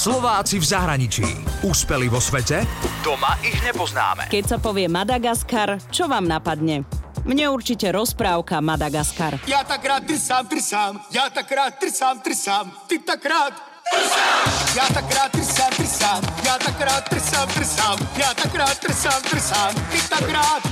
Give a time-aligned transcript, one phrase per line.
[0.00, 1.28] Slováci v zahraničí.
[1.60, 2.64] Úspeli vo svete?
[3.04, 4.32] Doma ich nepoznáme.
[4.32, 6.88] Keď sa povie Madagaskar, čo vám napadne?
[7.28, 9.44] Mne určite rozprávka Madagaskar.
[9.44, 13.52] Ja tak rád trsám, trsám, ja tak rád trsám, trsám, ty tak rád
[14.78, 15.59] ja tak rád trsám,
[16.00, 20.62] trsám, ja tak rád trsám, trsám, ja tak rád trsám, trsám, ty tak rád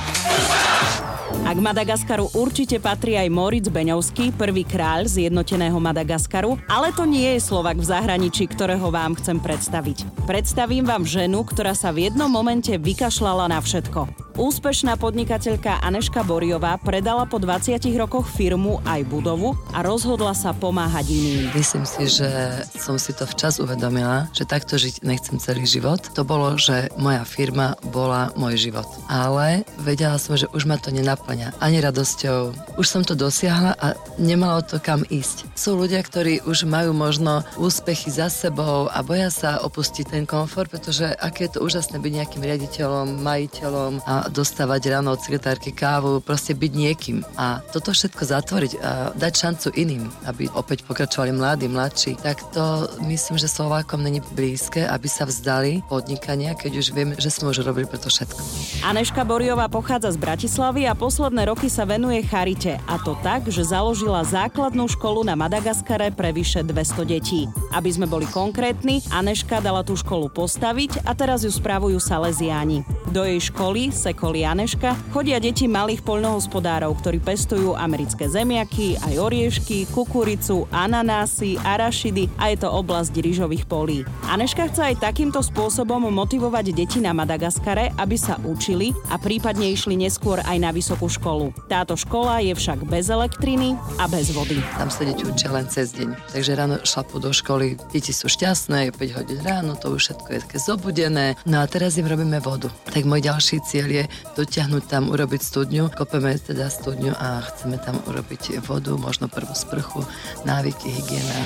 [1.44, 7.36] a k Madagaskaru určite patrí aj Moritz Beňovský, prvý kráľ zjednoteného Madagaskaru, ale to nie
[7.36, 10.28] je Slovak v zahraničí, ktorého vám chcem predstaviť.
[10.28, 14.27] Predstavím vám ženu, ktorá sa v jednom momente vykašľala na všetko.
[14.38, 21.10] Úspešná podnikateľka Aneška Boriová predala po 20 rokoch firmu aj budovu a rozhodla sa pomáhať
[21.10, 21.50] iným.
[21.58, 22.30] Myslím si, že
[22.70, 25.98] som si to včas uvedomila, že takto žiť nechcem celý život.
[26.14, 28.86] To bolo, že moja firma bola môj život.
[29.10, 32.78] Ale vedela som, že už ma to nenaplňa ani radosťou.
[32.78, 35.50] Už som to dosiahla a nemalo to kam ísť.
[35.58, 40.70] Sú ľudia, ktorí už majú možno úspechy za sebou a boja sa opustiť ten komfort,
[40.70, 46.20] pretože aké je to úžasné byť nejakým riaditeľom, majiteľom a dostávať ráno od sekretárky kávu,
[46.22, 47.24] proste byť niekým.
[47.36, 52.88] A toto všetko zatvoriť a dať šancu iným, aby opäť pokračovali mladí, mladší, tak to
[53.04, 57.64] myslím, že Slovákom není blízke, aby sa vzdali podnikania, keď už viem, že sme už
[57.64, 58.40] robili preto všetko.
[58.84, 62.78] Aneška Boriová pochádza z Bratislavy a posledné roky sa venuje charite.
[62.86, 67.50] A to tak, že založila základnú školu na Madagaskare pre vyše 200 detí.
[67.72, 72.84] Aby sme boli konkrétni, Aneška dala tú školu postaviť a teraz ju spravujú Salesiáni.
[73.08, 79.20] Do jej školy se Sekoli Janeška chodia deti malých poľnohospodárov, ktorí pestujú americké zemiaky, aj
[79.20, 84.08] oriešky, kukuricu, ananásy, arašidy a je to oblasť ryžových polí.
[84.24, 90.00] Aneška chce aj takýmto spôsobom motivovať deti na Madagaskare, aby sa učili a prípadne išli
[90.00, 91.52] neskôr aj na vysokú školu.
[91.68, 94.56] Táto škola je však bez elektriny a bez vody.
[94.80, 96.32] Tam sa deti učia len cez deň.
[96.32, 100.28] Takže ráno šlapu do školy, deti sú šťastné, je 5 hodín ráno, to už všetko
[100.32, 101.36] je také zobudené.
[101.44, 102.72] No a teraz im robíme vodu.
[102.88, 103.97] Tak môj ďalší cieľ je
[104.36, 105.90] dotiahnuť tam, urobiť studňu.
[105.96, 110.04] Kopeme teda studňu a chceme tam urobiť vodu, možno prvú sprchu,
[110.44, 111.38] návyky, hygiena.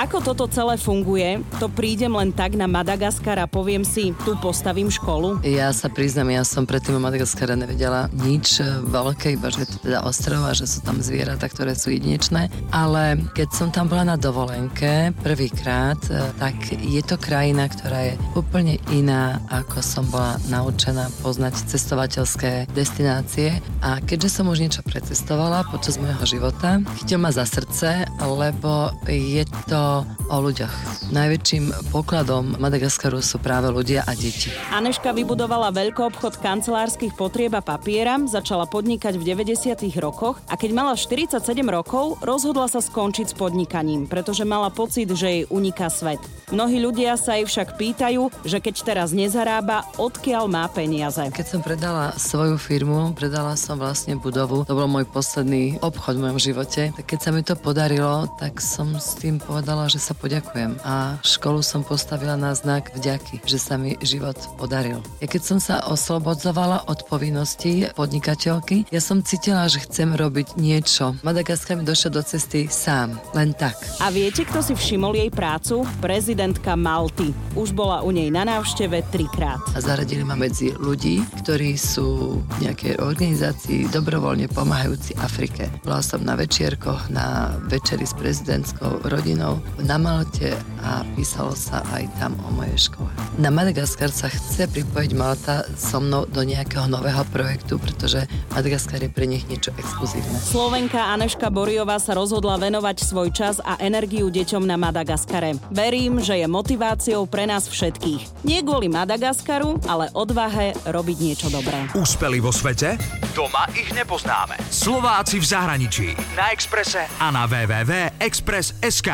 [0.00, 1.44] Ako toto celé funguje?
[1.60, 5.44] To prídem len tak na Madagaskar a poviem si, tu postavím školu?
[5.44, 9.78] Ja sa priznam, ja som predtým o Madagaskare nevedela nič veľké, iba že je to
[9.84, 12.48] teda ostrov a že sú tam zvieratá, ktoré sú jedinečné.
[12.72, 16.00] Ale keď som tam bola na dovolenke prvýkrát,
[16.40, 22.72] tak je to krajina, ktorá je úplne iná, ako som bola naučená poznať cestovať cestovateľské
[22.72, 28.94] destinácie a keďže som už niečo precestovala počas môjho života, chytil ma za srdce, lebo
[29.04, 30.72] je to o ľuďoch.
[31.12, 34.48] Najväčším pokladom Madagaskaru sú práve ľudia a deti.
[34.72, 39.76] Aneška vybudovala veľký obchod kancelárskych potrieb a papiera, začala podnikať v 90.
[40.00, 45.26] rokoch a keď mala 47 rokov, rozhodla sa skončiť s podnikaním, pretože mala pocit, že
[45.26, 46.22] jej uniká svet.
[46.54, 51.22] Mnohí ľudia sa jej však pýtajú, že keď teraz nezarába, odkiaľ má peniaze.
[51.34, 54.62] Keď som predala predala svoju firmu, predala som vlastne budovu.
[54.62, 56.94] To bol môj posledný obchod v mojom živote.
[56.94, 60.78] Tak keď sa mi to podarilo, tak som s tým povedala, že sa poďakujem.
[60.86, 65.02] A školu som postavila na znak vďaky, že sa mi život podaril.
[65.18, 71.18] Ja keď som sa oslobodzovala od povinností podnikateľky, ja som cítila, že chcem robiť niečo.
[71.26, 73.74] Madagaskar mi došiel do cesty sám, len tak.
[73.98, 75.82] A viete, kto si všimol jej prácu?
[75.98, 77.34] Prezidentka Malty.
[77.58, 79.58] Už bola u nej na návšteve trikrát.
[79.74, 85.72] A zaradili ma medzi ľudí, ktorí sú nejaké organizácii dobrovoľne pomáhajúci Afrike.
[85.80, 90.52] Bola som na večierkoch, na večeri s prezidentskou rodinou na Malte
[90.84, 93.08] a písalo sa aj tam o mojej škole.
[93.40, 99.08] Na Madagaskar sa chce pripojiť Malta so mnou do nejakého nového projektu, pretože Madagaskar je
[99.08, 100.36] pre nich niečo exkluzívne.
[100.44, 105.56] Slovenka Aneška Boriová sa rozhodla venovať svoj čas a energiu deťom na Madagaskare.
[105.70, 108.44] Verím, že je motiváciou pre nás všetkých.
[108.44, 111.69] Nie kvôli Madagaskaru, ale odvahe robiť niečo dobré.
[111.94, 112.98] Úspeli vo svete?
[113.34, 114.58] Doma ich nepoznáme.
[114.70, 116.08] Slováci v zahraničí.
[116.38, 119.10] Na Exprese a na www.express.sk.